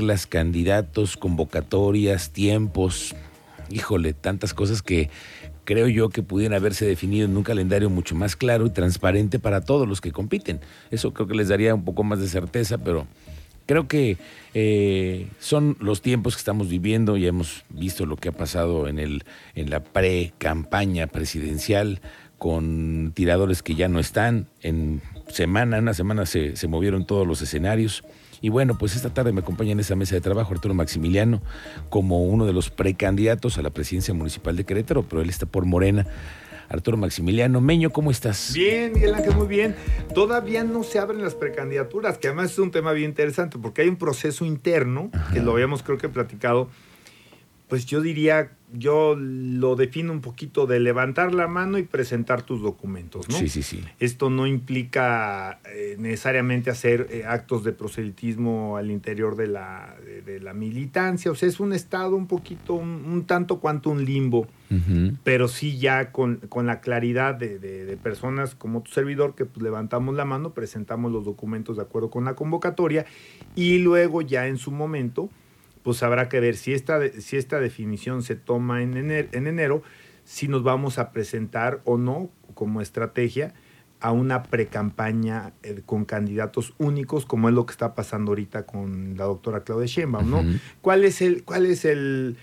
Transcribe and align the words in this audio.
reglas, 0.00 0.26
candidatos, 0.26 1.18
convocatorias, 1.18 2.30
tiempos, 2.30 3.14
híjole, 3.68 4.14
tantas 4.14 4.54
cosas 4.54 4.80
que 4.80 5.10
creo 5.64 5.88
yo 5.88 6.08
que 6.08 6.22
pudieran 6.22 6.56
haberse 6.56 6.86
definido 6.86 7.26
en 7.26 7.36
un 7.36 7.42
calendario 7.42 7.90
mucho 7.90 8.14
más 8.14 8.34
claro 8.34 8.64
y 8.64 8.70
transparente 8.70 9.38
para 9.38 9.60
todos 9.60 9.86
los 9.86 10.00
que 10.00 10.10
compiten. 10.10 10.60
Eso 10.90 11.12
creo 11.12 11.28
que 11.28 11.34
les 11.34 11.48
daría 11.48 11.74
un 11.74 11.84
poco 11.84 12.02
más 12.02 12.18
de 12.18 12.28
certeza, 12.28 12.78
pero 12.78 13.06
creo 13.66 13.88
que 13.88 14.16
eh, 14.54 15.28
son 15.38 15.76
los 15.80 16.00
tiempos 16.00 16.34
que 16.34 16.40
estamos 16.40 16.70
viviendo. 16.70 17.18
Ya 17.18 17.28
hemos 17.28 17.64
visto 17.68 18.06
lo 18.06 18.16
que 18.16 18.30
ha 18.30 18.32
pasado 18.32 18.88
en, 18.88 18.98
el, 18.98 19.24
en 19.54 19.68
la 19.68 19.80
pre-campaña 19.80 21.08
presidencial 21.08 22.00
con 22.40 23.12
tiradores 23.14 23.62
que 23.62 23.74
ya 23.74 23.88
no 23.88 24.00
están. 24.00 24.46
En 24.62 25.02
semana, 25.28 25.76
en 25.76 25.82
una 25.82 25.92
semana 25.92 26.24
se, 26.24 26.56
se 26.56 26.68
movieron 26.68 27.04
todos 27.04 27.26
los 27.26 27.42
escenarios. 27.42 28.02
Y 28.40 28.48
bueno, 28.48 28.78
pues 28.78 28.96
esta 28.96 29.12
tarde 29.12 29.30
me 29.32 29.42
acompaña 29.42 29.72
en 29.72 29.80
esa 29.80 29.94
mesa 29.94 30.14
de 30.14 30.22
trabajo 30.22 30.54
Arturo 30.54 30.72
Maximiliano 30.72 31.42
como 31.90 32.24
uno 32.24 32.46
de 32.46 32.54
los 32.54 32.70
precandidatos 32.70 33.58
a 33.58 33.62
la 33.62 33.68
presidencia 33.68 34.14
municipal 34.14 34.56
de 34.56 34.64
Querétaro, 34.64 35.02
pero 35.02 35.20
él 35.20 35.28
está 35.28 35.44
por 35.44 35.66
Morena. 35.66 36.06
Arturo 36.70 36.96
Maximiliano. 36.96 37.60
Meño, 37.60 37.90
¿cómo 37.90 38.10
estás? 38.10 38.54
Bien, 38.54 38.92
Miguel 38.94 39.14
Ángel, 39.14 39.34
muy 39.34 39.48
bien. 39.48 39.76
Todavía 40.14 40.64
no 40.64 40.82
se 40.82 40.98
abren 40.98 41.20
las 41.20 41.34
precandidaturas, 41.34 42.16
que 42.16 42.28
además 42.28 42.52
es 42.52 42.58
un 42.58 42.70
tema 42.70 42.92
bien 42.92 43.10
interesante, 43.10 43.58
porque 43.58 43.82
hay 43.82 43.88
un 43.88 43.96
proceso 43.96 44.46
interno, 44.46 45.10
que 45.34 45.40
lo 45.40 45.52
habíamos 45.52 45.82
creo 45.82 45.98
que 45.98 46.08
platicado, 46.08 46.70
pues 47.68 47.84
yo 47.84 48.00
diría, 48.00 48.52
yo 48.72 49.16
lo 49.18 49.74
defino 49.76 50.12
un 50.12 50.20
poquito 50.20 50.66
de 50.66 50.78
levantar 50.80 51.34
la 51.34 51.48
mano 51.48 51.78
y 51.78 51.82
presentar 51.82 52.42
tus 52.42 52.62
documentos, 52.62 53.28
¿no? 53.28 53.36
Sí, 53.36 53.48
sí, 53.48 53.62
sí. 53.62 53.80
Esto 53.98 54.30
no 54.30 54.46
implica 54.46 55.60
eh, 55.66 55.96
necesariamente 55.98 56.70
hacer 56.70 57.08
eh, 57.10 57.24
actos 57.26 57.64
de 57.64 57.72
proselitismo 57.72 58.76
al 58.76 58.90
interior 58.90 59.36
de 59.36 59.46
la, 59.48 59.96
de, 60.04 60.22
de 60.22 60.40
la 60.40 60.54
militancia, 60.54 61.30
o 61.30 61.34
sea, 61.34 61.48
es 61.48 61.60
un 61.60 61.72
estado 61.72 62.16
un 62.16 62.26
poquito, 62.26 62.74
un, 62.74 62.88
un 63.06 63.24
tanto 63.24 63.58
cuanto 63.60 63.90
un 63.90 64.04
limbo, 64.04 64.46
pero 65.24 65.48
sí 65.48 65.78
ya 65.78 66.12
con, 66.12 66.36
con 66.48 66.66
la 66.66 66.80
claridad 66.80 67.34
de, 67.34 67.58
de- 67.58 67.84
de 67.84 67.96
personas 67.96 68.54
como 68.54 68.82
tu 68.82 68.92
servidor 68.92 69.34
que 69.34 69.44
pues, 69.44 69.62
levantamos 69.64 70.14
la 70.14 70.24
mano, 70.24 70.54
presentamos 70.54 71.10
los 71.10 71.24
documentos 71.24 71.76
de 71.76 71.82
acuerdo 71.82 72.08
con 72.08 72.24
la 72.24 72.34
convocatoria 72.34 73.04
y 73.56 73.78
luego 73.78 74.22
ya 74.22 74.46
en 74.46 74.58
su 74.58 74.70
momento 74.70 75.28
pues 75.82 76.02
habrá 76.02 76.28
que 76.28 76.40
ver 76.40 76.56
si 76.56 76.72
esta, 76.72 77.00
si 77.20 77.36
esta 77.36 77.60
definición 77.60 78.22
se 78.22 78.36
toma 78.36 78.82
en 78.82 78.96
enero, 78.96 79.28
en 79.32 79.46
enero, 79.46 79.82
si 80.24 80.48
nos 80.48 80.62
vamos 80.62 80.98
a 80.98 81.12
presentar 81.12 81.80
o 81.84 81.98
no 81.98 82.30
como 82.54 82.80
estrategia 82.80 83.54
a 84.00 84.12
una 84.12 84.44
precampaña 84.44 85.52
eh, 85.62 85.82
con 85.84 86.04
candidatos 86.04 86.74
únicos, 86.78 87.26
como 87.26 87.48
es 87.48 87.54
lo 87.54 87.66
que 87.66 87.72
está 87.72 87.94
pasando 87.94 88.30
ahorita 88.32 88.64
con 88.64 89.16
la 89.16 89.24
doctora 89.24 89.62
Claudia 89.62 89.86
Sheinbaum, 89.86 90.30
¿no? 90.30 90.44
¿Cuál 90.80 91.04
es 91.04 91.20
el, 91.20 91.44
cuál 91.44 91.66
es 91.66 91.84
el, 91.84 92.36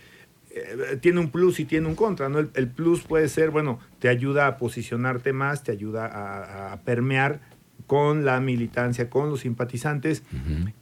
eh, 0.52 0.98
tiene 1.02 1.20
un 1.20 1.32
plus 1.32 1.60
y 1.60 1.66
tiene 1.66 1.88
un 1.88 1.96
contra, 1.96 2.30
¿no? 2.30 2.40
El, 2.40 2.52
el 2.54 2.68
plus 2.68 3.02
puede 3.02 3.28
ser, 3.28 3.50
bueno, 3.50 3.80
te 4.00 4.08
ayuda 4.08 4.46
a 4.46 4.58
posicionarte 4.58 5.34
más, 5.34 5.64
te 5.64 5.72
ayuda 5.72 6.06
a, 6.06 6.74
a 6.74 6.82
permear 6.82 7.42
con 7.88 8.26
la 8.26 8.40
militancia, 8.42 9.10
con 9.10 9.30
los 9.30 9.40
simpatizantes, 9.42 10.24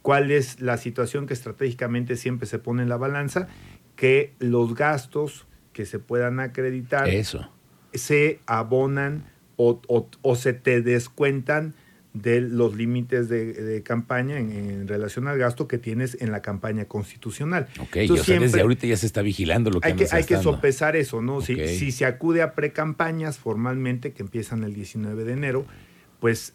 cuál 0.02 0.30
es 0.30 0.60
la 0.60 0.76
situación 0.76 1.26
que 1.26 1.34
estratégicamente 1.34 2.16
siempre 2.16 2.46
se 2.46 2.58
pone 2.58 2.82
en 2.82 2.88
la 2.88 2.96
balanza, 2.96 3.46
que 3.94 4.32
los 4.40 4.74
gastos 4.74 5.46
que 5.72 5.86
se 5.86 5.98
puedan 5.98 6.40
acreditar 6.40 7.08
Eso. 7.08 7.48
se 7.94 8.40
abonan 8.46 9.24
o, 9.56 9.80
o- 9.88 10.08
o 10.22 10.34
se 10.36 10.52
te 10.52 10.82
descuentan 10.82 11.74
de 12.12 12.40
los 12.40 12.74
límites 12.74 13.28
de, 13.28 13.52
de 13.52 13.82
campaña 13.82 14.38
en, 14.38 14.50
en 14.50 14.88
relación 14.88 15.28
al 15.28 15.36
gasto 15.38 15.68
que 15.68 15.76
tienes 15.76 16.16
en 16.22 16.32
la 16.32 16.40
campaña 16.40 16.86
constitucional. 16.86 17.68
Ok, 17.78 17.96
Entonces, 17.96 18.22
o 18.22 18.24
sea, 18.24 18.40
desde 18.40 18.60
ahorita 18.62 18.86
ya 18.86 18.96
se 18.96 19.04
está 19.04 19.20
vigilando 19.20 19.70
lo 19.70 19.80
que 19.82 19.88
hay 19.88 19.94
que, 19.96 20.04
hay 20.10 20.24
que 20.24 20.34
sopesar 20.42 20.96
eso, 20.96 21.20
¿no? 21.20 21.42
Si, 21.42 21.54
si 21.78 21.92
se 21.92 22.06
acude 22.06 22.40
a 22.40 22.54
precampañas 22.54 23.38
formalmente, 23.38 24.12
que 24.12 24.22
empiezan 24.22 24.64
el 24.64 24.72
19 24.72 25.24
de 25.24 25.32
enero, 25.34 25.66
pues, 26.18 26.54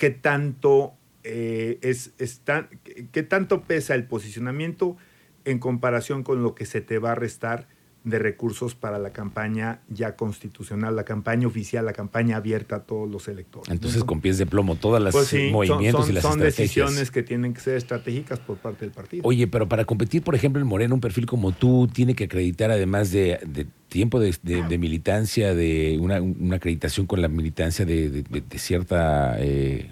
¿qué 0.00 0.08
tanto, 0.08 0.94
eh, 1.24 1.78
es, 1.82 2.12
es 2.18 2.40
tan- 2.40 2.68
qué- 3.12 3.22
tanto 3.22 3.60
pesa 3.64 3.94
el 3.94 4.04
posicionamiento 4.04 4.96
en 5.44 5.58
comparación 5.58 6.22
con 6.22 6.42
lo 6.42 6.54
que 6.54 6.64
se 6.64 6.80
te 6.80 6.98
va 6.98 7.12
a 7.12 7.14
restar 7.14 7.68
de 8.02 8.18
recursos 8.18 8.74
para 8.74 8.98
la 8.98 9.10
campaña 9.12 9.82
ya 9.90 10.16
constitucional, 10.16 10.96
la 10.96 11.04
campaña 11.04 11.46
oficial, 11.46 11.84
la 11.84 11.92
campaña 11.92 12.38
abierta 12.38 12.76
a 12.76 12.80
todos 12.84 13.10
los 13.10 13.28
electores? 13.28 13.68
¿no? 13.68 13.74
Entonces, 13.74 14.02
con 14.04 14.22
pies 14.22 14.38
de 14.38 14.46
plomo, 14.46 14.76
todas 14.76 15.02
las 15.02 15.12
Pues 15.12 15.26
sí, 15.28 15.50
movimientos 15.52 16.06
son, 16.06 16.10
y 16.10 16.14
las 16.14 16.22
son 16.22 16.32
estrategias. 16.42 16.56
decisiones 16.86 17.10
que 17.10 17.22
tienen 17.22 17.52
que 17.52 17.60
ser 17.60 17.76
estratégicas 17.76 18.38
por 18.40 18.56
parte 18.56 18.86
del 18.86 18.92
partido. 18.94 19.22
Oye, 19.26 19.46
pero 19.48 19.68
para 19.68 19.84
competir, 19.84 20.22
por 20.22 20.34
ejemplo, 20.34 20.62
en 20.62 20.66
Morena, 20.66 20.94
un 20.94 21.02
perfil 21.02 21.26
como 21.26 21.52
tú 21.52 21.90
tiene 21.92 22.14
que 22.14 22.24
acreditar, 22.24 22.70
además 22.70 23.12
de, 23.12 23.38
de 23.46 23.66
tiempo 23.90 24.18
de, 24.20 24.34
de- 24.42 24.62
de 24.62 24.78
militancia, 24.78 25.54
de 25.54 25.98
una, 26.00 26.22
una 26.22 26.56
acreditación 26.56 27.06
con 27.06 27.20
la 27.20 27.28
militancia 27.28 27.84
de, 27.84 28.08
de- 28.08 28.58
cierta, 28.58 29.36
eh, 29.38 29.90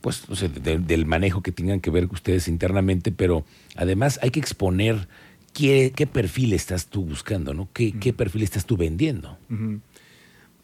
pues, 0.00 0.28
no 0.28 0.34
sé, 0.34 0.48
de- 0.48 0.78
del 0.80 1.06
manejo 1.06 1.40
que 1.42 1.52
tengan 1.52 1.78
que 1.80 1.90
ver 1.90 2.06
ustedes 2.10 2.48
internamente, 2.48 3.12
pero 3.12 3.44
además 3.76 4.18
hay 4.22 4.30
que 4.30 4.40
exponer 4.40 5.06
qué, 5.52 5.92
qué 5.94 6.06
perfil 6.06 6.52
estás 6.52 6.86
tú 6.86 7.04
buscando, 7.04 7.54
¿no? 7.54 7.68
¿Qué, 7.72 7.92
qué 7.92 8.12
perfil 8.12 8.42
estás 8.42 8.64
tú 8.66 8.76
vendiendo? 8.76 9.38
Pues 9.48 9.87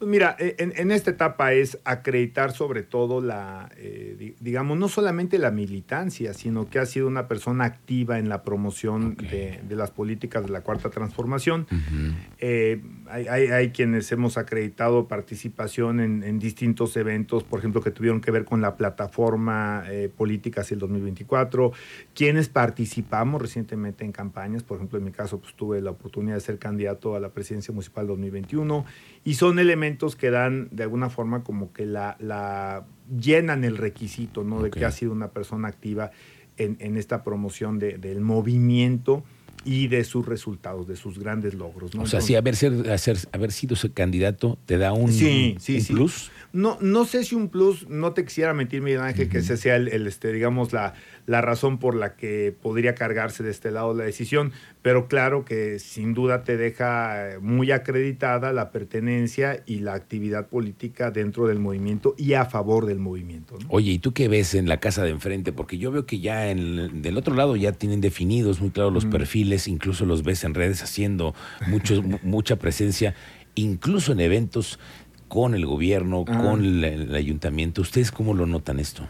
mira, 0.01 0.35
eh, 0.39 0.55
en, 0.59 0.73
en 0.75 0.91
esta 0.91 1.11
etapa 1.11 1.53
es 1.53 1.79
acreditar 1.85 2.51
sobre 2.51 2.83
todo 2.83 3.21
la, 3.21 3.69
eh, 3.77 4.15
di- 4.19 4.35
digamos, 4.41 4.77
no 4.77 4.87
solamente 4.89 5.39
la 5.39 5.51
militancia, 5.51 6.33
sino 6.33 6.69
que 6.69 6.79
ha 6.79 6.85
sido 6.85 7.07
una 7.07 7.27
persona 7.27 7.63
activa 7.63 8.19
en 8.19 8.27
la 8.27 8.43
promoción 8.43 9.15
de, 9.15 9.61
de 9.67 9.75
las 9.75 9.91
políticas 9.91 10.43
de 10.43 10.49
la 10.49 10.61
Cuarta 10.61 10.89
Transformación. 10.89 11.65
Eh, 12.39 12.81
hay, 13.09 13.27
hay- 13.27 13.47
hay 13.47 13.69
quienes 13.69 14.11
hemos 14.11 14.37
acreditado 14.37 15.07
participación 15.07 15.99
en, 16.01 16.23
en 16.23 16.39
distintos 16.39 16.97
eventos, 16.97 17.43
por 17.45 17.59
ejemplo, 17.59 17.81
que 17.81 17.91
tuvieron 17.91 18.19
que 18.19 18.31
ver 18.31 18.43
con 18.43 18.61
la 18.61 18.75
plataforma 18.75 19.85
eh, 19.89 20.09
política 20.15 20.61
hacia 20.61 20.75
el 20.75 20.79
2024, 20.81 21.71
quienes 22.13 22.49
participamos 22.49 23.41
recientemente 23.41 24.03
en 24.03 24.11
campañas, 24.11 24.63
por 24.63 24.77
ejemplo, 24.77 24.97
en 24.99 25.05
mi 25.05 25.11
caso, 25.11 25.39
pues 25.39 25.53
tuve 25.55 25.81
la 25.81 25.91
oportunidad 25.91 26.35
de 26.35 26.41
ser 26.41 26.59
candidato 26.59 27.15
a 27.15 27.19
la 27.19 27.29
presidencia 27.29 27.73
municipal 27.73 28.07
2021, 28.07 28.83
y 29.23 29.35
son 29.35 29.57
elementos 29.57 29.84
que 30.15 30.29
dan 30.31 30.67
de 30.71 30.83
alguna 30.83 31.09
forma 31.09 31.43
como 31.43 31.71
que 31.73 31.85
la, 31.85 32.17
la 32.19 32.85
llenan 33.19 33.63
el 33.63 33.77
requisito, 33.77 34.43
¿no? 34.43 34.61
De 34.61 34.71
que 34.71 34.85
ha 34.85 34.91
sido 34.91 35.11
una 35.11 35.29
persona 35.29 35.67
activa 35.67 36.11
en, 36.57 36.77
en 36.79 36.97
esta 36.97 37.23
promoción 37.23 37.79
de- 37.79 37.97
del 37.97 38.21
movimiento 38.21 39.23
y 39.67 39.87
de 39.87 40.03
sus 40.03 40.27
resultados, 40.27 40.87
de 40.87 40.95
sus 40.95 41.17
grandes 41.17 41.55
logros. 41.55 41.95
¿no? 41.95 42.03
O 42.03 42.05
sea, 42.05 42.19
Entonces, 42.19 42.25
sí, 42.27 42.35
haber, 42.35 42.55
ser, 42.55 42.91
hacer, 42.91 43.17
haber 43.31 43.51
sido 43.51 43.73
ese 43.73 43.91
candidato 43.91 44.59
te 44.67 44.77
da 44.77 44.93
un, 44.93 45.11
Sí, 45.11 45.55
sí, 45.59 45.77
un 45.77 45.81
sí. 45.81 45.93
plus. 45.93 46.31
No, 46.53 46.77
no 46.81 47.03
sé 47.05 47.23
si 47.23 47.33
un 47.35 47.49
plus, 47.49 47.89
no 47.89 48.13
te 48.13 48.23
quisiera 48.25 48.53
mentir, 48.53 48.81
Miguel 48.83 49.01
Ángel, 49.01 49.27
que 49.27 49.39
ese 49.39 49.57
sea 49.57 49.75
el, 49.75 49.87
el, 49.87 50.05
este, 50.07 50.31
digamos, 50.31 50.71
la, 50.71 50.93
la 51.25 51.41
razón 51.41 51.79
por 51.79 51.95
la 51.95 52.15
que 52.15 52.55
podría 52.61 52.93
cargarse 52.95 53.43
de 53.43 53.49
este 53.51 53.71
lado 53.71 53.93
la 53.95 54.03
decisión, 54.03 54.51
pero 54.85 55.07
claro 55.07 55.45
que 55.45 55.79
sin 55.79 56.13
duda 56.13 56.43
te 56.43 56.57
deja 56.57 57.39
muy 57.41 57.71
acreditada 57.71 58.53
la 58.53 58.69
pertenencia 58.69 59.63
y 59.65 59.79
la 59.79 59.95
actividad 59.95 60.45
política 60.47 61.09
dentro 61.09 61.47
del 61.47 61.57
movimiento 61.57 62.13
y 62.19 62.33
a 62.33 62.45
favor 62.45 62.85
del 62.85 62.99
movimiento. 62.99 63.57
¿no? 63.59 63.65
Oye, 63.69 63.93
¿y 63.93 63.97
tú 63.97 64.13
qué 64.13 64.27
ves 64.27 64.53
en 64.53 64.69
la 64.69 64.79
casa 64.79 65.03
de 65.03 65.09
enfrente? 65.09 65.51
Porque 65.51 65.79
yo 65.79 65.91
veo 65.91 66.05
que 66.05 66.19
ya 66.19 66.51
en, 66.51 67.01
del 67.01 67.17
otro 67.17 67.33
lado 67.33 67.55
ya 67.55 67.71
tienen 67.71 67.99
definidos 67.99 68.61
muy 68.61 68.69
claros 68.69 68.93
los 68.93 69.05
Ujú. 69.05 69.13
perfiles, 69.13 69.67
incluso 69.67 70.05
los 70.05 70.21
ves 70.21 70.43
en 70.43 70.53
redes 70.53 70.83
haciendo 70.83 71.33
mucho, 71.65 72.03
mu- 72.03 72.19
mucha 72.21 72.57
presencia, 72.57 73.15
incluso 73.55 74.11
en 74.11 74.19
eventos 74.19 74.77
con 75.27 75.55
el 75.55 75.65
gobierno, 75.65 76.25
Ah. 76.27 76.37
con 76.43 76.63
el, 76.63 76.83
el 76.83 77.15
ayuntamiento. 77.15 77.81
¿Ustedes 77.81 78.11
cómo 78.11 78.35
lo 78.35 78.45
notan 78.45 78.79
esto? 78.79 79.07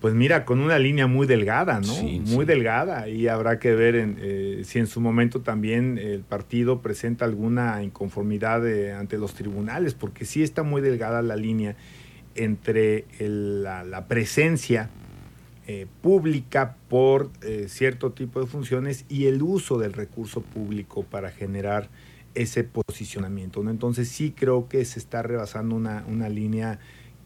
Pues 0.00 0.14
mira, 0.14 0.44
con 0.44 0.60
una 0.60 0.78
línea 0.78 1.08
muy 1.08 1.26
delgada, 1.26 1.80
¿no? 1.80 1.92
Sí, 1.92 2.20
muy 2.24 2.44
sí. 2.44 2.44
delgada. 2.44 3.08
Y 3.08 3.26
habrá 3.26 3.58
que 3.58 3.74
ver 3.74 3.96
en, 3.96 4.16
eh, 4.20 4.62
si 4.64 4.78
en 4.78 4.86
su 4.86 5.00
momento 5.00 5.40
también 5.40 5.98
el 5.98 6.20
partido 6.20 6.80
presenta 6.82 7.24
alguna 7.24 7.82
inconformidad 7.82 8.64
eh, 8.68 8.92
ante 8.92 9.18
los 9.18 9.34
tribunales, 9.34 9.94
porque 9.94 10.24
sí 10.24 10.42
está 10.44 10.62
muy 10.62 10.80
delgada 10.82 11.20
la 11.22 11.34
línea 11.34 11.74
entre 12.36 13.06
el- 13.18 13.62
la, 13.64 13.82
la 13.82 14.06
presencia 14.06 14.90
eh, 15.66 15.86
pública 16.00 16.76
por 16.88 17.30
eh, 17.42 17.66
cierto 17.68 18.12
tipo 18.12 18.40
de 18.40 18.46
funciones 18.46 19.04
y 19.08 19.26
el 19.26 19.42
uso 19.42 19.78
del 19.78 19.92
recurso 19.92 20.40
público 20.40 21.02
para 21.02 21.30
generar 21.30 21.88
ese 22.34 22.62
posicionamiento. 22.64 23.62
¿no? 23.62 23.70
Entonces 23.70 24.08
sí 24.08 24.32
creo 24.34 24.68
que 24.68 24.84
se 24.84 24.98
está 24.98 25.22
rebasando 25.22 25.74
una, 25.74 26.04
una 26.06 26.28
línea 26.28 26.78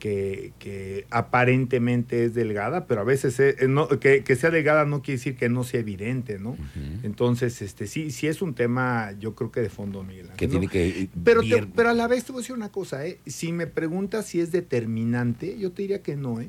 que, 0.02 0.52
que 0.58 1.06
aparentemente 1.10 2.24
es 2.24 2.34
delgada, 2.34 2.86
pero 2.88 3.02
a 3.02 3.04
veces 3.04 3.38
eh, 3.38 3.54
no- 3.68 3.86
que, 3.86 4.24
que 4.24 4.34
sea 4.34 4.50
delgada 4.50 4.84
no 4.84 5.00
quiere 5.00 5.18
decir 5.18 5.36
que 5.36 5.48
no 5.48 5.62
sea 5.62 5.78
evidente, 5.78 6.40
¿no? 6.40 6.56
Entonces, 7.04 7.62
este 7.62 7.86
sí, 7.86 8.10
sí 8.10 8.26
es 8.26 8.42
un 8.42 8.54
tema, 8.54 9.12
yo 9.20 9.36
creo 9.36 9.52
que 9.52 9.60
de 9.60 9.68
fondo, 9.70 10.02
Miguel. 10.02 10.24
Ángel, 10.32 10.36
Que 10.38 10.46
¿no? 10.46 10.50
tiene 10.50 10.66
que... 10.66 11.08
Pero, 11.22 11.42
te- 11.42 11.64
pero 11.76 11.90
a 11.90 11.94
la 11.94 12.08
vez 12.08 12.24
te 12.24 12.32
voy 12.32 12.40
a 12.40 12.42
decir 12.42 12.56
una 12.56 12.72
cosa, 12.72 13.06
¿eh? 13.06 13.20
Si 13.26 13.52
me 13.52 13.68
preguntas 13.68 14.26
si 14.26 14.40
es 14.40 14.50
determinante, 14.50 15.56
yo 15.56 15.70
te 15.70 15.82
diría 15.82 16.02
que 16.02 16.16
no, 16.16 16.40
¿eh? 16.40 16.48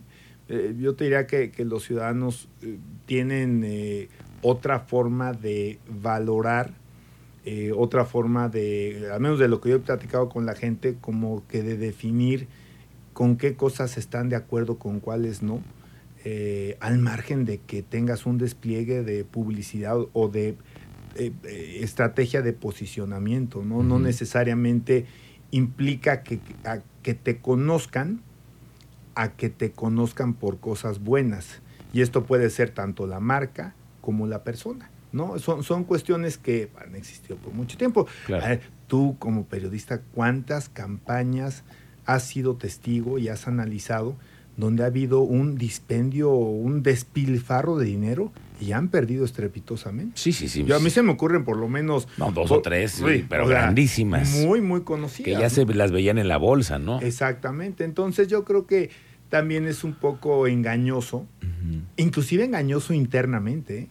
Eh, 0.49 0.73
yo 0.79 0.95
te 0.95 1.03
diría 1.03 1.27
que, 1.27 1.51
que 1.51 1.63
los 1.63 1.83
ciudadanos 1.83 2.49
eh, 2.63 2.77
tienen 3.05 3.61
eh, 3.63 4.07
otra 4.41 4.79
forma 4.79 5.33
de 5.33 5.77
valorar, 6.01 6.71
eh, 7.45 7.71
otra 7.75 8.05
forma 8.05 8.49
de, 8.49 9.09
al 9.13 9.19
menos 9.21 9.37
de 9.37 9.47
lo 9.47 9.61
que 9.61 9.69
yo 9.69 9.75
he 9.75 9.79
platicado 9.79 10.27
con 10.29 10.47
la 10.47 10.55
gente, 10.55 10.95
como 10.99 11.43
que 11.47 11.61
de 11.61 11.77
definir 11.77 12.47
con 13.13 13.37
qué 13.37 13.55
cosas 13.55 13.97
están 13.97 14.29
de 14.29 14.35
acuerdo, 14.35 14.77
con 14.77 14.99
cuáles 14.99 15.41
no, 15.41 15.61
eh, 16.25 16.77
al 16.79 16.99
margen 16.99 17.45
de 17.45 17.59
que 17.59 17.83
tengas 17.83 18.25
un 18.25 18.37
despliegue 18.37 19.03
de 19.03 19.23
publicidad 19.23 19.97
o 20.13 20.27
de 20.29 20.57
eh, 21.15 21.79
estrategia 21.81 22.41
de 22.41 22.53
posicionamiento, 22.53 23.63
¿no? 23.63 23.83
No 23.83 23.99
necesariamente 23.99 25.05
implica 25.51 26.23
que, 26.23 26.39
que 27.03 27.13
te 27.13 27.37
conozcan, 27.37 28.21
a 29.15 29.33
que 29.33 29.49
te 29.49 29.71
conozcan 29.71 30.33
por 30.33 30.59
cosas 30.59 30.99
buenas. 31.03 31.61
Y 31.93 32.01
esto 32.01 32.25
puede 32.25 32.49
ser 32.49 32.71
tanto 32.71 33.05
la 33.05 33.19
marca 33.19 33.75
como 34.01 34.25
la 34.25 34.43
persona. 34.43 34.89
¿no? 35.11 35.37
Son, 35.37 35.63
son 35.63 35.83
cuestiones 35.83 36.37
que 36.37 36.69
han 36.83 36.95
existido 36.95 37.37
por 37.37 37.53
mucho 37.53 37.77
tiempo. 37.77 38.07
tú 38.87 39.15
como 39.19 39.45
periodista, 39.45 40.01
¿cuántas 40.13 40.69
campañas 40.69 41.63
has 42.05 42.23
sido 42.23 42.55
testigo 42.55 43.19
y 43.19 43.29
has 43.29 43.47
analizado 43.47 44.15
donde 44.57 44.83
ha 44.83 44.87
habido 44.87 45.21
un 45.21 45.57
dispendio, 45.57 46.29
un 46.29 46.83
despilfarro 46.83 47.77
de 47.77 47.85
dinero 47.85 48.31
y 48.61 48.71
han 48.71 48.87
perdido 48.89 49.25
estrepitosamente. 49.25 50.13
Sí, 50.15 50.31
sí, 50.31 50.47
sí. 50.47 50.63
Yo, 50.63 50.75
a 50.75 50.79
mí 50.79 50.89
se 50.89 51.01
me 51.01 51.11
ocurren 51.11 51.43
por 51.43 51.57
lo 51.57 51.67
menos... 51.67 52.07
No, 52.17 52.31
dos 52.31 52.51
o 52.51 52.61
tres, 52.61 53.01
pero 53.27 53.47
grandísimas. 53.47 54.29
Muy, 54.35 54.61
muy 54.61 54.81
conocidas. 54.81 55.25
Que 55.25 55.31
ya 55.31 55.49
se 55.49 55.65
las 55.65 55.91
veían 55.91 56.17
en 56.17 56.27
la 56.27 56.37
bolsa, 56.37 56.77
¿no? 56.77 57.01
Exactamente. 57.01 57.83
Entonces 57.83 58.27
yo 58.27 58.45
creo 58.45 58.67
que 58.67 58.91
también 59.29 59.67
es 59.67 59.83
un 59.83 59.93
poco 59.93 60.45
engañoso, 60.45 61.25
inclusive 61.97 62.43
engañoso 62.43 62.93
internamente. 62.93 63.79
¿eh? 63.79 63.87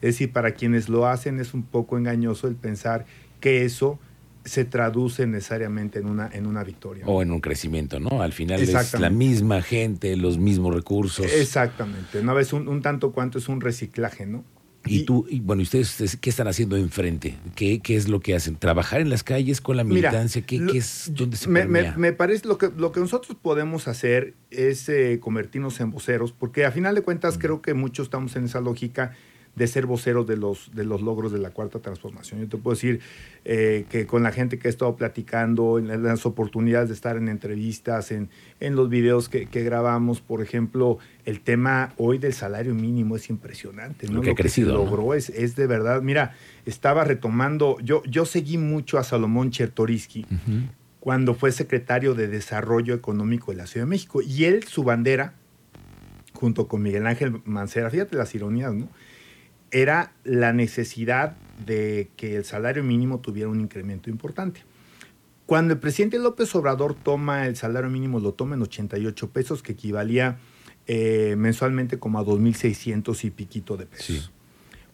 Es 0.00 0.14
decir, 0.14 0.32
para 0.32 0.52
quienes 0.52 0.88
lo 0.88 1.06
hacen 1.06 1.38
es 1.38 1.52
un 1.52 1.62
poco 1.62 1.98
engañoso 1.98 2.48
el 2.48 2.54
pensar 2.54 3.04
que 3.40 3.64
eso 3.64 3.98
se 4.46 4.64
traduce 4.64 5.26
necesariamente 5.26 5.98
en 5.98 6.06
una, 6.06 6.30
en 6.32 6.46
una 6.46 6.64
victoria. 6.64 7.04
O 7.06 7.20
en 7.20 7.30
un 7.32 7.40
crecimiento, 7.40 8.00
¿no? 8.00 8.22
Al 8.22 8.32
final 8.32 8.60
es 8.60 8.98
la 8.98 9.10
misma 9.10 9.60
gente, 9.60 10.16
los 10.16 10.38
mismos 10.38 10.74
recursos. 10.74 11.26
Exactamente. 11.26 12.20
Una 12.20 12.32
vez 12.32 12.52
un, 12.52 12.68
un 12.68 12.80
tanto 12.80 13.12
cuanto 13.12 13.38
es 13.38 13.48
un 13.48 13.60
reciclaje, 13.60 14.24
¿no? 14.24 14.44
Y, 14.88 15.04
tú, 15.04 15.26
y 15.28 15.40
bueno, 15.40 15.62
ustedes 15.62 16.16
qué 16.20 16.30
están 16.30 16.48
haciendo 16.48 16.76
enfrente? 16.76 17.34
¿Qué, 17.54 17.80
¿Qué 17.80 17.96
es 17.96 18.08
lo 18.08 18.20
que 18.20 18.34
hacen? 18.34 18.56
¿Trabajar 18.56 19.00
en 19.00 19.10
las 19.10 19.24
calles 19.24 19.60
con 19.60 19.76
la 19.76 19.84
militancia? 19.84 20.42
¿Qué, 20.42 20.64
es 20.74 21.10
dónde 21.12 21.36
se 21.36 21.48
me, 21.48 21.66
me, 21.66 22.12
parece 22.12 22.46
lo 22.46 22.58
que, 22.58 22.70
lo 22.76 22.92
que 22.92 23.00
nosotros 23.00 23.36
podemos 23.40 23.88
hacer 23.88 24.34
es 24.50 24.88
eh, 24.88 25.18
convertirnos 25.20 25.80
en 25.80 25.90
voceros, 25.90 26.32
porque 26.32 26.64
a 26.64 26.70
final 26.70 26.94
de 26.94 27.02
cuentas 27.02 27.36
creo 27.38 27.62
que 27.62 27.74
muchos 27.74 28.06
estamos 28.06 28.36
en 28.36 28.44
esa 28.44 28.60
lógica 28.60 29.12
de 29.56 29.66
ser 29.66 29.86
voceros 29.86 30.26
de 30.26 30.36
los, 30.36 30.70
de 30.74 30.84
los 30.84 31.00
logros 31.00 31.32
de 31.32 31.38
la 31.38 31.50
cuarta 31.50 31.80
transformación. 31.80 32.40
Yo 32.40 32.48
te 32.48 32.58
puedo 32.58 32.74
decir 32.74 33.00
eh, 33.46 33.86
que 33.88 34.06
con 34.06 34.22
la 34.22 34.30
gente 34.30 34.58
que 34.58 34.68
he 34.68 34.70
estado 34.70 34.94
platicando, 34.96 35.78
en 35.78 36.02
las 36.02 36.26
oportunidades 36.26 36.90
de 36.90 36.94
estar 36.94 37.16
en 37.16 37.28
entrevistas, 37.28 38.12
en, 38.12 38.28
en 38.60 38.76
los 38.76 38.90
videos 38.90 39.30
que, 39.30 39.46
grabamos, 39.46 40.20
por 40.20 40.42
ejemplo, 40.42 40.98
el 41.24 41.40
tema 41.40 41.94
hoy 41.96 42.18
del 42.18 42.34
salario 42.34 42.74
mínimo 42.74 43.16
es 43.16 43.30
impresionante. 43.30 44.06
Lo 44.08 44.20
que 44.20 44.30
ha 44.30 44.34
crecido. 44.34 44.68
se 44.68 44.74
logró 44.74 45.14
es, 45.14 45.30
es, 45.30 45.56
de 45.56 45.66
verdad. 45.66 46.02
Mira, 46.02 46.34
estaba 46.66 47.04
retomando, 47.04 47.78
yo, 47.80 48.02
yo 48.04 48.26
seguí 48.26 48.58
mucho 48.58 48.98
a 48.98 49.04
Salomón 49.04 49.50
Chertoriski. 49.50 50.26
cuando 51.00 51.34
fue 51.34 51.52
secretario 51.52 52.14
de 52.14 52.26
Desarrollo 52.26 52.92
Económico 52.92 53.52
de 53.52 53.58
la 53.58 53.66
Ciudad 53.66 53.86
de 53.86 53.90
México. 53.90 54.20
Y 54.22 54.44
él, 54.44 54.64
su 54.64 54.82
bandera, 54.82 55.34
junto 56.32 56.66
con 56.66 56.82
Miguel 56.82 57.06
Ángel 57.06 57.40
Mancera, 57.44 57.88
fíjate 57.90 58.16
las 58.16 58.34
ironías, 58.34 58.74
¿no? 58.74 58.88
Era 59.70 60.12
la 60.24 60.52
necesidad 60.52 61.36
de 61.64 62.10
que 62.16 62.36
el 62.36 62.44
salario 62.44 62.84
mínimo 62.84 63.20
tuviera 63.20 63.48
un 63.48 63.60
incremento 63.60 64.10
importante. 64.10 64.62
Cuando 65.46 65.74
el 65.74 65.80
presidente 65.80 66.18
López 66.18 66.54
Obrador 66.54 66.94
toma 66.94 67.46
el 67.46 67.56
salario 67.56 67.88
mínimo, 67.88 68.20
lo 68.20 68.34
toma 68.34 68.56
en 68.56 68.62
88 68.62 69.30
pesos, 69.30 69.62
que 69.62 69.72
equivalía 69.72 70.38
eh, 70.86 71.36
mensualmente 71.38 71.98
como 71.98 72.18
a 72.18 72.24
2.600 72.24 73.24
y 73.24 73.30
piquito 73.30 73.76
de 73.76 73.86
pesos. 73.86 74.32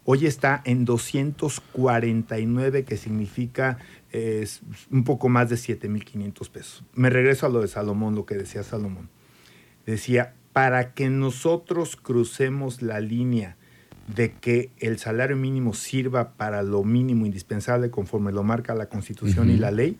Hoy 0.04 0.26
está 0.26 0.60
en 0.64 0.84
249, 0.84 2.84
que 2.84 2.96
significa 2.96 3.78
un 4.90 5.04
poco 5.04 5.28
más 5.28 5.48
de 5.48 5.56
7.500 5.56 6.50
pesos. 6.50 6.84
Me 6.92 7.08
regreso 7.08 7.46
a 7.46 7.48
lo 7.48 7.62
de 7.62 7.68
Salomón, 7.68 8.14
lo 8.14 8.26
que 8.26 8.34
decía 8.34 8.62
Salomón. 8.62 9.08
Decía, 9.86 10.34
para 10.52 10.92
que 10.92 11.08
nosotros 11.08 11.96
crucemos 11.96 12.82
la 12.82 13.00
línea 13.00 13.56
de 14.08 14.32
que 14.32 14.70
el 14.78 14.98
salario 14.98 15.36
mínimo 15.36 15.74
sirva 15.74 16.32
para 16.32 16.62
lo 16.62 16.84
mínimo 16.84 17.26
indispensable 17.26 17.90
conforme 17.90 18.32
lo 18.32 18.42
marca 18.42 18.74
la 18.74 18.86
Constitución 18.86 19.50
y 19.50 19.56
la 19.56 19.70
ley, 19.70 19.98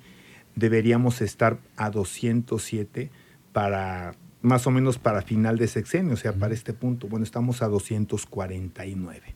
deberíamos 0.54 1.20
estar 1.20 1.58
a 1.76 1.90
207 1.90 3.10
para 3.52 4.14
más 4.43 4.66
o 4.66 4.70
menos 4.70 4.99
para 4.99 5.22
final 5.22 5.56
de 5.56 5.69
sexenio, 5.69 6.14
o 6.14 6.16
sea, 6.16 6.32
para 6.32 6.52
este 6.52 6.72
punto. 6.72 7.06
Bueno, 7.06 7.25
estamos 7.25 7.62
a 7.62 7.69
249. 7.69 9.34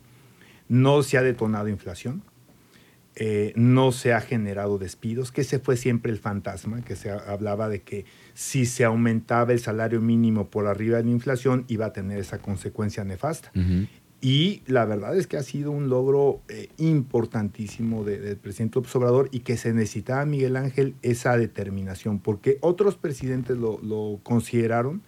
No 0.68 1.02
se 1.02 1.16
ha 1.16 1.22
detonado 1.22 1.68
inflación, 1.68 2.22
eh, 3.14 3.52
no 3.54 3.92
se 3.92 4.12
ha 4.12 4.20
generado 4.20 4.78
despidos, 4.78 5.30
que 5.30 5.42
ese 5.42 5.60
fue 5.60 5.76
siempre 5.76 6.10
el 6.10 6.18
fantasma, 6.18 6.82
que 6.82 6.96
se 6.96 7.10
hablaba 7.10 7.68
de 7.68 7.82
que 7.82 8.04
si 8.34 8.66
se 8.66 8.84
aumentaba 8.84 9.52
el 9.52 9.60
salario 9.60 10.00
mínimo 10.00 10.48
por 10.48 10.66
arriba 10.66 10.98
de 10.98 11.04
la 11.04 11.10
inflación 11.10 11.64
iba 11.68 11.86
a 11.86 11.92
tener 11.92 12.18
esa 12.18 12.38
consecuencia 12.38 13.04
nefasta. 13.04 13.52
Y 14.20 14.62
la 14.66 14.84
verdad 14.86 15.16
es 15.16 15.26
que 15.26 15.36
ha 15.36 15.42
sido 15.42 15.70
un 15.70 15.88
logro 15.88 16.40
eh, 16.48 16.68
importantísimo 16.78 18.02
del 18.02 18.36
presidente 18.38 18.76
López 18.76 18.96
Obrador 18.96 19.28
y 19.30 19.40
que 19.40 19.56
se 19.56 19.72
necesitaba, 19.74 20.24
Miguel 20.24 20.56
Ángel, 20.56 20.94
esa 21.02 21.36
determinación, 21.36 22.18
porque 22.18 22.58
otros 22.62 22.96
presidentes 22.96 23.58
lo, 23.58 24.20
consideraron 24.22 25.02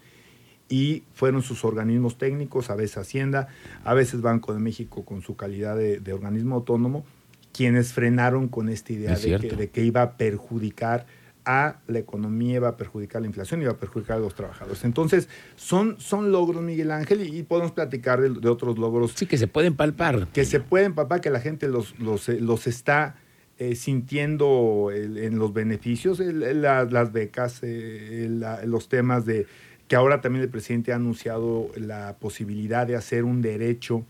y 0.69 1.05
fueron 1.15 1.43
sus 1.43 1.65
organismos 1.65 2.19
técnicos, 2.19 2.69
a 2.69 2.75
veces 2.75 2.99
Hacienda, 2.99 3.49
a 3.83 3.95
veces 3.95 4.21
Banco 4.21 4.53
de 4.53 4.61
México 4.61 5.05
con 5.07 5.23
su 5.23 5.37
calidad 5.37 5.77
de, 5.77 6.13
organismo 6.13 6.57
autónomo, 6.57 7.07
quienes 7.53 7.95
frenaron 7.95 8.49
con 8.49 8.69
esta 8.69 8.93
idea 8.93 9.17
de 9.19 9.71
que, 9.71 9.85
iba 9.85 10.03
a 10.03 10.17
perjudicar 10.19 11.07
a 11.51 11.81
la 11.87 11.99
economía, 11.99 12.61
va 12.61 12.69
a 12.69 12.77
perjudicar 12.77 13.23
la 13.23 13.27
inflación 13.27 13.63
y 13.63 13.65
va 13.65 13.71
a 13.71 13.77
perjudicar 13.79 14.19
a 14.19 14.21
los 14.21 14.35
trabajadores. 14.35 14.85
Entonces, 14.85 15.31
son, 15.57 15.99
son 15.99 16.31
logros, 16.31 16.63
Miguel 16.63 16.91
Ángel, 16.91 17.23
y, 17.23 17.43
podemos 17.43 17.73
platicar 17.73 18.21
de, 18.21 18.49
otros 18.51 18.79
logros. 18.79 19.15
Sí, 19.17 19.25
que 19.25 19.39
se 19.39 19.47
pueden 19.47 19.75
palpar. 19.75 20.29
Que 20.35 20.45
se 20.45 20.61
pueden 20.61 20.95
palpar, 20.95 21.23
que 21.23 21.31
la 21.31 21.41
gente 21.41 21.67
los, 21.69 21.99
los, 21.99 22.29
eh, 22.29 22.39
los 22.39 22.67
está 22.67 23.17
eh, 23.57 23.77
sintiendo 23.77 24.91
en 24.93 25.39
los 25.39 25.55
beneficios, 25.55 26.21
las 26.21 27.13
becas, 27.13 27.61
eh, 27.63 28.29
los 28.67 28.91
temas 28.91 29.25
de 29.25 29.47
que 29.89 29.97
ahora 29.97 30.21
también 30.21 30.43
el 30.43 30.51
presidente 30.51 30.93
ha 30.93 30.97
anunciado 30.97 31.71
la 31.77 32.19
posibilidad 32.21 32.87
de 32.87 32.95
hacer 32.95 33.25
un 33.25 33.41
derecho 33.41 34.05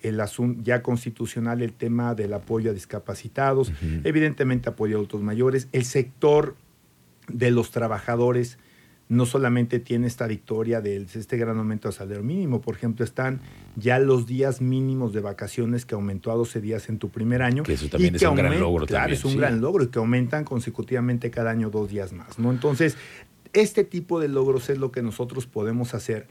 el 0.00 0.20
asunto 0.20 0.62
ya 0.62 0.80
constitucional, 0.80 1.60
el 1.60 1.72
tema 1.72 2.14
del 2.14 2.34
apoyo 2.34 2.70
a 2.70 2.74
discapacitados, 2.74 3.72
evidentemente 4.04 4.68
apoyo 4.68 4.94
a 4.94 4.98
adultos 4.98 5.22
mayores, 5.22 5.66
el 5.72 5.86
sector 5.86 6.54
de 7.28 7.50
los 7.50 7.70
trabajadores 7.70 8.58
no 9.08 9.26
solamente 9.26 9.80
tiene 9.80 10.06
esta 10.06 10.26
victoria 10.26 10.80
de 10.80 10.96
este 10.96 11.36
gran 11.36 11.58
aumento 11.58 11.88
del 11.88 11.96
salario 11.96 12.22
mínimo, 12.22 12.60
por 12.60 12.74
ejemplo, 12.74 13.04
están 13.04 13.40
ya 13.76 13.98
los 13.98 14.26
días 14.26 14.60
mínimos 14.60 15.12
de 15.12 15.20
vacaciones 15.20 15.84
que 15.84 15.94
aumentó 15.94 16.30
a 16.30 16.34
12 16.34 16.60
días 16.60 16.88
en 16.88 16.98
tu 16.98 17.10
primer 17.10 17.42
año. 17.42 17.62
Que 17.64 17.74
eso 17.74 17.88
también 17.88 18.14
es 18.14 18.22
un 18.22 18.34
gran 18.34 18.58
logro. 18.58 18.86
Claro, 18.86 19.12
es 19.12 19.24
un 19.24 19.36
gran 19.36 19.60
logro 19.60 19.84
y 19.84 19.88
que 19.88 19.98
aumentan 19.98 20.44
consecutivamente 20.44 21.30
cada 21.30 21.50
año 21.50 21.70
dos 21.70 21.90
días 21.90 22.12
más. 22.12 22.38
¿no? 22.38 22.50
Entonces, 22.50 22.96
este 23.52 23.84
tipo 23.84 24.20
de 24.20 24.28
logros 24.28 24.70
es 24.70 24.78
lo 24.78 24.90
que 24.90 25.02
nosotros 25.02 25.46
podemos 25.46 25.94
hacer 25.94 26.26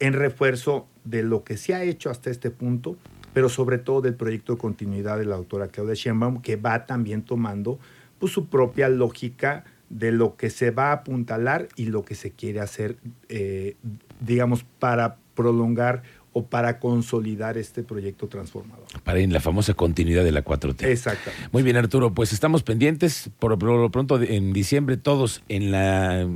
en 0.00 0.14
refuerzo 0.14 0.88
de 1.04 1.22
lo 1.22 1.44
que 1.44 1.56
se 1.56 1.74
ha 1.74 1.84
hecho 1.84 2.10
hasta 2.10 2.30
este 2.30 2.50
punto, 2.50 2.96
pero 3.32 3.48
sobre 3.48 3.78
todo 3.78 4.00
del 4.00 4.14
proyecto 4.14 4.54
de 4.54 4.58
continuidad 4.58 5.18
de 5.18 5.26
la 5.26 5.36
doctora 5.36 5.68
Claudia 5.68 5.94
Sheinbaum, 5.94 6.40
que 6.40 6.56
va 6.56 6.86
también 6.86 7.22
tomando 7.22 7.78
pues, 8.18 8.32
su 8.32 8.48
propia 8.48 8.88
lógica 8.88 9.64
de 9.90 10.12
lo 10.12 10.36
que 10.36 10.50
se 10.50 10.70
va 10.70 10.88
a 10.88 10.92
apuntalar 10.92 11.68
y 11.76 11.86
lo 11.86 12.04
que 12.04 12.14
se 12.14 12.30
quiere 12.30 12.60
hacer, 12.60 12.96
eh, 13.28 13.76
digamos, 14.20 14.64
para 14.78 15.16
prolongar 15.34 16.02
o 16.34 16.44
para 16.46 16.80
consolidar 16.80 17.56
este 17.56 17.84
proyecto 17.84 18.26
transformador. 18.26 18.84
Para 19.04 19.20
en 19.20 19.32
la 19.32 19.40
famosa 19.40 19.74
continuidad 19.74 20.24
de 20.24 20.32
la 20.32 20.44
4T. 20.44 20.84
Exacto. 20.84 21.30
Muy 21.52 21.62
bien, 21.62 21.76
Arturo, 21.76 22.12
pues 22.12 22.32
estamos 22.32 22.64
pendientes, 22.64 23.30
por, 23.38 23.62
lo 23.62 23.90
pronto 23.90 24.20
en 24.20 24.52
diciembre 24.52 24.96
todos 24.96 25.42
en 25.48 25.70
la 25.70 26.28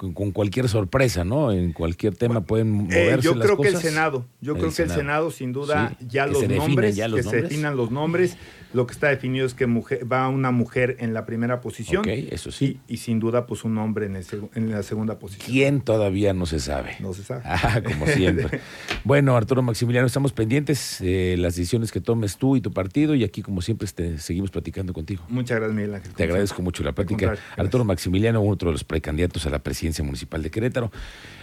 con, 0.00 0.32
cualquier 0.32 0.68
sorpresa, 0.68 1.24
¿no? 1.24 1.52
En 1.52 1.72
cualquier 1.72 2.16
tema 2.16 2.40
pueden 2.40 2.70
moverse 2.70 3.00
Eh, 3.12 3.18
yo 3.20 3.34
las 3.34 3.46
creo 3.46 3.60
que 3.60 3.68
el. 3.68 3.76
Senado, 3.76 4.26
yo 4.40 4.54
El 4.54 4.58
creo 4.58 4.72
que 4.72 4.82
el 4.82 4.90
Senado 4.90 5.30
sin 5.30 5.52
duda 5.52 5.96
Sí, 5.98 6.06
ya 6.08 6.26
los 6.26 6.48
nombres, 6.48 6.96
ya 6.96 7.08
los 7.08 7.20
que 7.20 7.22
se 7.30 7.42
definan 7.42 7.76
los 7.76 7.90
nombres, 7.90 8.36
lo 8.72 8.86
que 8.86 8.92
está 8.92 9.08
definido 9.08 9.44
es 9.46 9.54
que 9.54 9.66
mujer, 9.66 10.10
va 10.10 10.28
una 10.28 10.50
mujer 10.50 10.96
en 11.00 11.12
la 11.12 11.26
primera 11.26 11.60
posición 11.60 12.00
Ok, 12.00 12.08
eso 12.30 12.50
sí. 12.50 12.80
y, 12.88 12.94
y 12.94 12.96
sin 12.98 13.20
duda 13.20 13.46
pues 13.46 13.64
un 13.64 13.76
hombre 13.78 14.06
en, 14.06 14.16
el 14.16 14.24
en 14.54 14.70
la 14.70 14.82
segunda 14.82 15.18
posición. 15.18 15.50
¿Quién 15.50 15.80
todavía 15.80 16.32
no 16.32 16.46
se 16.46 16.60
sabe? 16.60 16.96
No 17.00 17.12
se 17.12 17.22
sabe. 17.22 17.42
Ah, 17.44 17.82
como 17.84 18.06
siempre. 18.06 18.60
bueno, 19.04 19.36
Arturo 19.36 19.62
Maximiliano, 19.62 20.06
estamos 20.06 20.32
pendientes 20.32 20.98
de 21.00 21.36
las 21.36 21.56
decisiones 21.56 21.92
que 21.92 22.00
tomes 22.00 22.36
tú 22.36 22.56
y 22.56 22.60
tu 22.60 22.72
partido 22.72 23.14
y 23.14 23.24
aquí, 23.24 23.42
como 23.42 23.60
siempre, 23.60 23.88
te 23.88 24.18
seguimos 24.18 24.50
platicando 24.50 24.92
contigo. 24.92 25.24
Muchas 25.28 25.58
gracias, 25.58 25.74
Miguel 25.74 25.94
Ángel. 25.94 26.14
Te 26.14 26.24
agradezco 26.24 26.62
mucho 26.62 26.82
la 26.82 26.92
plática. 26.92 27.36
Arturo 27.56 27.84
Maximiliano, 27.84 28.42
otro 28.42 28.70
de 28.70 28.72
los 28.72 28.84
precandidatos 28.84 29.46
a 29.46 29.50
la 29.50 29.58
presidencia 29.58 29.89
municipal 30.02 30.42
de 30.42 30.50
Querétaro. 30.50 30.90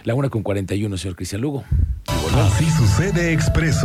La 0.04 0.14
una 0.14 0.28
con 0.28 0.42
41, 0.42 0.96
señor 0.96 1.16
Cristian 1.16 1.40
Lugo. 1.40 1.64
Así 2.34 2.64
sucede 2.70 3.32
expreso. 3.32 3.76